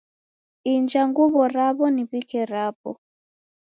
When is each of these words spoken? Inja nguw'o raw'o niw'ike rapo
Inja 0.73 1.01
nguw'o 1.07 1.43
raw'o 1.55 1.85
niw'ike 1.95 2.41
rapo 2.51 2.89